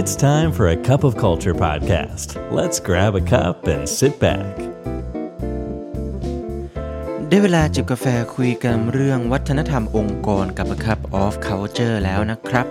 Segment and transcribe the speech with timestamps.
[0.00, 2.28] It's time for a cup of culture podcast.
[2.58, 4.54] Let's grab a cup and sit back.
[7.28, 8.06] ได้เวลาจิบกาแฟ
[8.36, 12.66] คุยกันเรื่องวัฒนธรรมองค์กรกับ A Cup of Culture แล้วนะครับ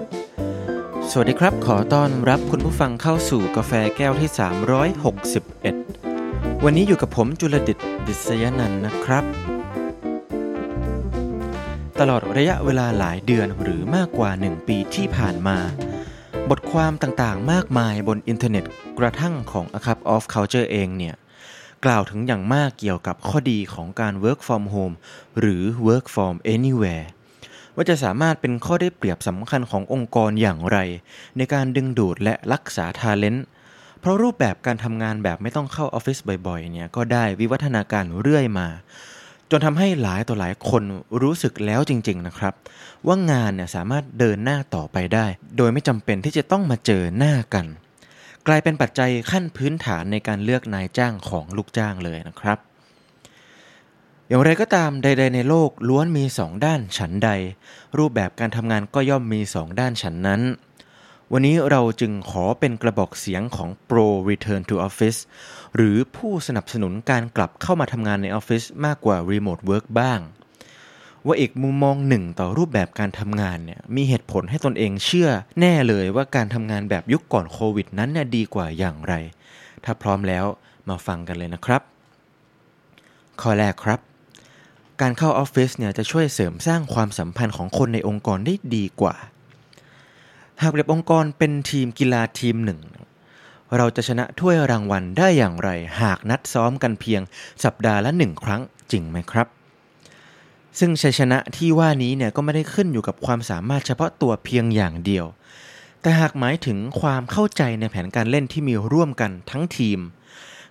[1.12, 4.30] สวัสดีครับ ขอต้อนรับคุณผู้ฟังเข้าสู่กาแฟแก้วที่
[5.88, 9.24] 361 วันนี้อยู่กับผมจุลดิตดิษยนันนะครับ
[12.00, 15.60] ตลอดระยะเวลาหลายเดือนหรือมากกว่า 1 ปีที่ผ่านมา
[16.52, 18.66] บทความต่างๆ มากมายบนอินเทอร์เน็ต
[19.00, 21.16] กระทั่งของ A Cup of Culture เองเนี่ย
[21.86, 24.96] กล่าวถึงอย่างมากเกี่ยวกับข้อดีของการ work from home
[25.40, 27.06] หรือ work from anywhere
[27.76, 30.78] ว่าจะสามารถเป็นข้อได้เปรียบสำคัญขององค์กรอย่างไร
[31.38, 33.46] ในการดึงดูดและรักษาทาเลนต์
[34.00, 36.18] เพราะรูปแบบการทำงานแบบไม่ต้องเข้าออฟฟิศ
[36.48, 38.68] บ่อยๆเนี่ยก็ได้วิวัฒนาการเรื่อยมา
[39.52, 40.84] จนทำให้หลายต่อหลายคน
[41.22, 42.54] รู้สึกแล้วจริง ๆนะครับ
[43.08, 45.26] ว่างานเนี่ยสามารถเดินหน้าต่อไปได้
[45.58, 47.66] โดยไม่จำเป็นที่จะต้องมาเจอหน้ากัน
[48.48, 52.58] กลายเป็นปัจจัยขั้นพื้นฐานในการเลือกนายจ้างของลูกจ้างเลยนะครับ
[54.28, 57.30] อย่างไรก็ตามใด ๆ ในโลกล้วนมีสองด้านฉันใด
[57.98, 60.42] รูปแบบการทำงานก็ย่อมมีสองด้านฉันนั้น
[61.34, 65.20] วันนี้เราจึงขอเป็นกระบอกเสียงของ Pro Return to Office
[65.76, 70.20] หรือผู้สนับสนุนการกลับเข้ามาทำงานในออฟฟิศมากกว่า Remote Work บ้าง
[71.26, 79.14] ว่าอีกมุมมองหนึ่งต่อรูปแบบการทำงานเนี่ยมีเหตุผลให้ตนเองเชื่อแน่เลยว่าการทำงานแบบยุคก่อนโควิดนั้นเนี่ยดีกว่าอย่างไร
[79.84, 80.46] ถ้าพร้อมแล้ว
[80.90, 81.82] มาฟังกันเลยนะครับ
[83.42, 84.00] ข้อแรกครับ
[85.02, 89.16] การเข้าออฟฟิศเนี่ยจะช่วยเสริมสร้างความสัมพันธ์ของคนในองค์กรได้ดีกว่า
[90.62, 92.80] หากเปรียบองค์กรเป็นทีมกีฬาทีมหนึ่ง
[93.78, 95.70] เราจะชนะถ้วยรางวัลได้อย่างไร
[96.02, 97.22] หากนัดซ้อมกันเพียง
[97.64, 99.48] สัปดาห์ละหนึ่งครั้งจริงไหมครับ
[100.80, 105.26] ซึ่งชัยชนะที่ว่านี้เนี่ยก็ไม่ได้ขึ้นอยู่กับความสามารถเฉพาะตัวเพียงอย่างเดียว
[106.02, 110.00] แต่หากหมายถึงความเข้าใจในแผนการเล่นที่มีร่วมกันทั้งทีม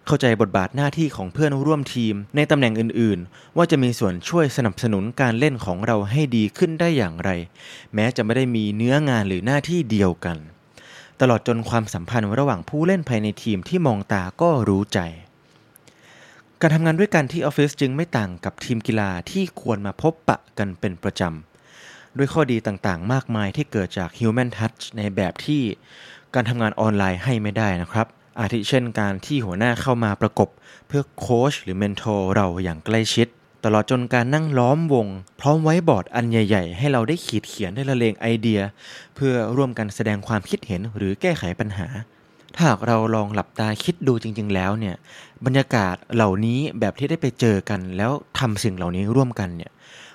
[0.06, 7.30] เข้าใจบทบาทหน้าที่ของเพื่อนร่วมทีมในตำแหน่งอื่นๆ ว่าจะมีส่วนช่วยสนับสนุนการเล่นของเราให้ดีขึ้นได้อย่างไร
[7.94, 10.36] แม้จะไม่ได้มีเนื้องานหรือหน้าที่เดียวกัน
[11.20, 14.98] ตลอดจนความสัมพันธ์ระหว่างผู้เล่นภายในทีมที่มองตาก็รู้ใจ
[16.60, 25.62] การทำงานด้วยกันที่ออฟฟิศจึงไม่ต่างกับทีมกีฬาที่ควรมาพบปะกันเป็นประจำด้วยข้อดีต่างๆ มากมายที่เกิดจาก Human Touch ในแบบที่
[26.34, 28.06] การทำงานออนไลน์ให้ไม่ได้นะครับ
[28.38, 30.48] อาทิเช่นการที่หัวหน้าเข้ามาประกบ
[30.86, 33.28] เพื่อโค้ชหรือ mentor เราอย่างใกล้ชิด
[33.64, 35.06] ตลอดจนการนั่งล้อมวง
[35.40, 38.60] พร้อมไว้บอร์ดอันใหญ่ ๆ ให้เราได้ขีดเขียนได้ละเลงไอเดีย
[39.14, 41.88] เพื่อร่วมกันแสดงความคิดเห็นหรือแก้ไขปัญหา
[42.54, 44.94] ถ้าหากเราลองหลับตาคิดดูจริง ๆ แล้วเนี่ย
[45.44, 49.72] บรรยากาศเหล่านี้แบบที่ได้ไปเจอกัน แล้วทำสิ่งเหล่านี้ร่วมกันเนี่ย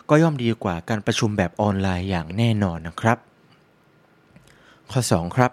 [0.10, 3.18] ก็ย่อมดีกว่าการประชุมแบบออนไลน์อย่างแน่นอนนะครับ
[4.92, 5.52] ข้อ 2 ครับ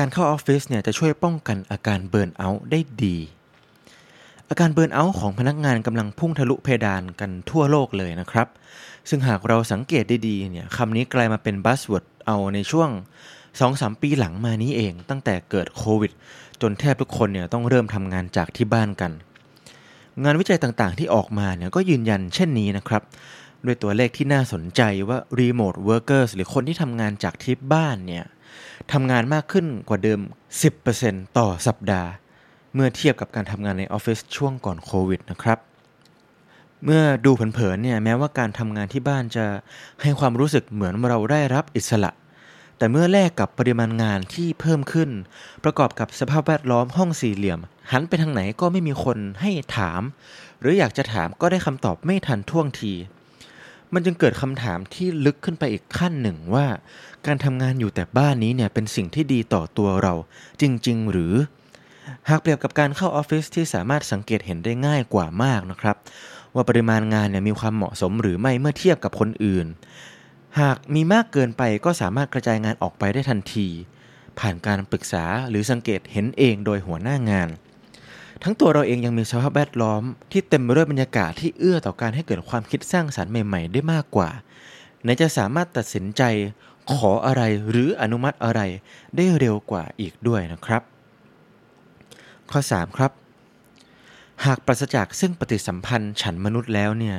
[0.00, 3.16] การเข้าออฟฟิศเนี่ยจะช่วยป้องกันอาการ burnout ได้ดี
[4.48, 8.48] อาการ burnout ของพนักงานกำลังพุ่งทะลุเพดานกันทั่วโลกเลยนะครับ
[9.08, 12.88] ซึ่งหากเราสังเกตได้ดีเนี่ยคำนี้กลายมาเป็น buzzword เอาในช่วง
[13.46, 16.12] 2-3 ปีหลังมานี้เอง ตั้งแต่เกิดโควิด
[16.60, 19.12] จนแทบทุกคนเนี่ยต้องเริ่มทำงานจากที่บ้านกัน
[20.24, 23.02] งานวิจัยต่างๆที่ออกมาเนี่ยก็ยืนยันเช่นนี้นะครับ
[23.66, 28.24] ด้วยตัวเลขที่น่าสนใจว่า remote workers หรือคนที่ทำงานจากที่บ้านเนี่ย
[28.92, 30.20] ทำงานมากขึ้นกว่าเดิม
[30.78, 32.08] 10%ต่อสัปดาห์
[32.74, 35.58] เมื่อเทียบกับการทำงานในออฟฟิศช่วงก่อนโควิดนะครับ
[36.84, 39.46] เมื่อดูเผินๆเนี่ยแม้ว่าการทำงานที่บ้านจะ
[40.02, 42.10] ให้ความรู้สึกเหมือนเราได้รับอิสระ
[42.78, 45.10] แต่เมื่อแลกกับปริมาณงานที่เพิ่มขึ้น
[45.64, 47.60] ประกอบกับสภาพแวดล้อมห้องสี่เหลี่ยม
[47.92, 50.02] หันไปทางไหนก็ไม่มีคนให้ถาม
[50.60, 52.92] หรืออยากจะถามก็ได้คำตอบไม่ทันท่วงที
[53.94, 56.66] มันจึงเกิดคำถามที่ลึกขึ้นไปอีกขั้นหนึ่งว่า
[57.26, 60.14] การทำงานอยู่แต่บ้านนี้เนี่ยเป็นสิ่งที่ดีต่อตัวเรา
[60.60, 61.34] จริง ๆ หรือ
[62.28, 65.96] หากเปรียบกับการเข้าออฟฟิศที่สามารถสังเกตเห็นได้ง่ายกว่ามากนะครับ
[66.54, 69.66] ว่าปริมาณงานเนี่ยมีความเหมาะสมหรือไม่เมื่อเทียบกับคนอื่น
[70.60, 73.68] หากมีมากเกินไปก็สามารถกระจายงานออกไปได้ทันที
[74.38, 77.48] ผ่านการปรึกษาหรือสังเกตเห็นเองโดยหัวหน้างาน
[78.42, 80.02] ทั้งตัวเราเองยังมีสภาพแวดล้อม
[80.32, 84.30] ที่เต็มไปด้วยบรรยากาศที่เอื้อต่อการให้เกิดความคิดสร้างสารรค์ใหม่ ๆ ได้มากกว่า
[85.02, 86.22] ไหนจะสามารถตัดสินใจ
[86.92, 88.60] ขออะไรหรืออนุมัติอะไร
[89.16, 90.82] ได้เร็วกว่าอีกด้วยนะครับ
[92.50, 93.12] ข้อ 3 ครับ
[94.44, 97.16] หากปราศจากซึ่งปฏิสัมพันธ์ฉันมนุษย์แล้วเนี่ย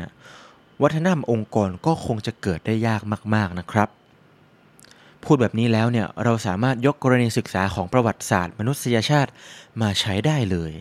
[0.82, 3.02] วัฒนธรรมองค์กรก็คงจะเกิดได้ยาก
[3.36, 3.90] มาก ๆนะครับ
[5.24, 9.32] พูดแบบนี้แล้วเนี่ยเราสามารถยกกรณีศึกษาของประวัติศาสตร์ มนุษยชาติ
[9.82, 10.74] มาใช้ได้เลย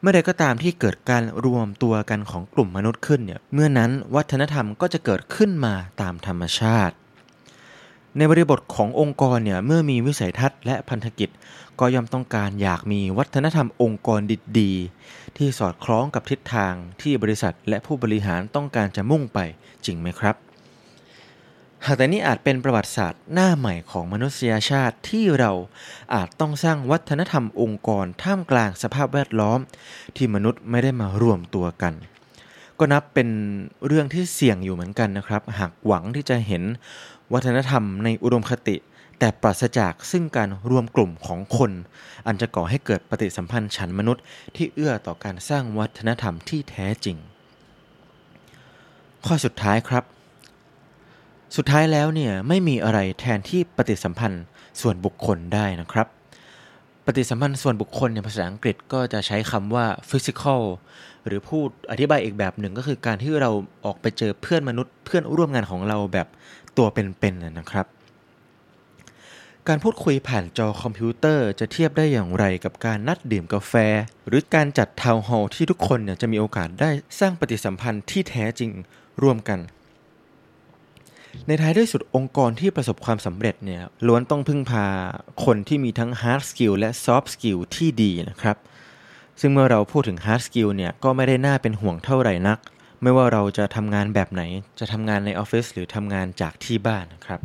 [0.00, 6.94] เมื่อใดก็ตามที่เกิดการรวมตัวกันของกลุ่มมนุษย์ขึ้นเนี่ยเมื่อนั้นวัฒนธรรมก็จะเกิดขึ้นมาตามธรรมชาติ
[8.16, 11.28] ในบริบทขององค์กรเนี่ยเมื่อมีวิสัยทัศน์และพันธกิจ
[11.80, 14.20] ก็ย่อมต้องการอยากมีวัฒนธรรมองค์กร
[14.58, 19.38] ดีๆ ที่สอดคล้องกับทิศทางที่บริษัทและผู้บริหารต้องการจะมุ่งไป
[19.84, 20.36] จริงไหมครับ
[21.86, 25.52] หากแต่นี่อาจเป็นประวัติศาสตร์หน้าใหม่ของมนุษยชาติที่เรา
[26.14, 29.58] อาจต้องสร้างวัฒนธรรมองค์กรท่ามกลางสภาพแวดล้อม
[30.16, 31.94] ที่มนุษย์ไม่ได้มารวมตัวกัน
[32.78, 33.28] ก็นับเป็น
[33.86, 36.62] เรื่องที่เสี่ยงอยู่เหมือนกันนะครับ หากหวังที่จะเห็น
[37.32, 38.76] วัฒนธรรมในอุดมคติ
[39.18, 41.72] แต่ปราศจากซึ่งการรวมกลุ่มของคน
[42.26, 44.22] อันจะก่อให้เกิดปฏิสัมพันธ์ฉันมนุษย์
[44.56, 47.16] ที่เอื้อต่อการสร้างวัฒนธรรมที่แท้จริง
[49.26, 50.04] ข้อสุดท้ายครับ
[51.56, 54.44] สุดท้ายแล้วเนี่ยไม่มีอะไรแทนที่ปฏิสัมพันธ์
[54.80, 56.06] ส่วนบุคคลได้นะครับ
[57.06, 60.62] ปฏิสัมพันธ์ส่วนบุคคลในภาษาอังกฤษก็จะใช้คำว่า physical
[61.26, 63.50] หรือพูดอธิบายอีกแบบหนึ่งก็คือการที่เรา
[63.84, 66.26] ออกไปเจอเพื่อนมนุษย์เพื่อนร่วมงานของเราแบบ
[66.76, 67.86] ตัวเป็นๆนะครับ
[69.68, 73.74] การพูดคุยผ่านจอคอมพิวเตอร์จะเทียบได้อย่างไรกับการนัดดื่มกาแฟ
[74.26, 78.70] หรือการจัดทาวน์ฮอลล์ที่ทุกคนเนี่ยจะมีโอกาสได้สร้างปฏิสัมพันธ์ที่แท้จริง
[79.22, 79.58] ร่วมกัน
[81.46, 84.86] ในท้ายด้วยสุดองค์กรที่ประสบความสำเร็จเนี่ยล้วนต้องพึ่งพา
[85.44, 88.56] คนที่มีทั้ง hard skill และ soft skill ที่ดีนะครับ
[89.40, 92.58] ซึ่งเมื่อเราพูดถึง hard skill เนี่ยก็ไม่ได้น่าเป็นห่วงเท่าไหร่นัก
[93.02, 94.42] ไม่ว่าเราจะทำงานแบบไหน
[94.78, 97.40] จะทำงานในออฟฟิศหรือทำงานจากที่บ้านนะครับ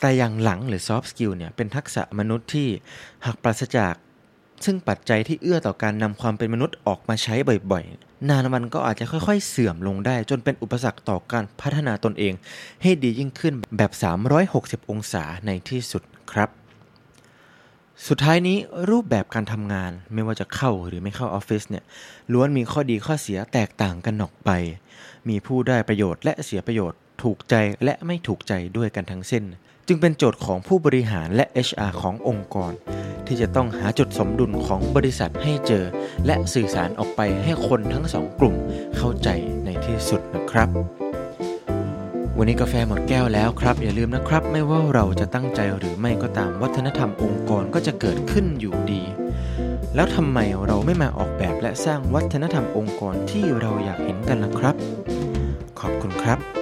[0.00, 2.68] แต่อย่างหลังหรือ soft skill เนี่ยเป็นทักษะมนุษย์ที่
[3.26, 3.94] หากปราศจาก
[4.64, 7.34] ซึ่งปัจจัยที่เอื้อต่อการนำความเป็นมนุษย์ออกมาใช้
[7.70, 12.34] บ่อยๆ นานวันก็อาจจะค่อยๆ เสื่อมลงได้ จนเป็นอุปสรรคต่อการพัฒนาตนเอง
[12.82, 13.92] ให้ดียิ่งขึ้นแบบ
[14.42, 16.48] 360 องศาในที่สุดครับ
[18.08, 18.58] สุดท้ายนี้
[18.90, 21.84] รูปแบบการทำงานไม่ว่าจะเข้าหรือไม่เข้าออฟฟิศเนี่ย
[22.32, 24.50] ล้วนมีข้อดีข้อเสียแตกต่างกันออกไป
[25.28, 27.54] มีผู้ได้ประโยชน์และเสียประโยชน์ ถูกใจ
[27.84, 29.44] และไม่ถูกใจด้วยกันทั้งสิ้น
[29.88, 32.72] จึงเป็นโจทย์ของผู้บริหารและ HR ขององค์กร
[33.26, 35.84] ที่จะต้องหาจุดสมดุลของบริษัทให้เจอ
[36.26, 38.54] และสื่อสารออกไปให้คนทั้งสองกลุ่ม
[38.96, 39.28] เข้าใจ
[39.64, 40.68] ในที่สุดนะครับ
[42.38, 49.02] วันนี้กาแฟหมดแก้วแล้วครับ อย่าลืมนะครับ ไม่ว่าเราจะตั้งใจหรือไม่ก็ตามวัฒนธรรมองค์กรก็จะเกิดขึ้นอยู่ดี
[49.94, 54.74] แล้วทำไมเราไม่มาออกแบบและสร้างวัฒนธรรมองค์กรที่เราอยากเห็นกันล่ะครับ
[55.80, 56.61] ขอบคุณครับ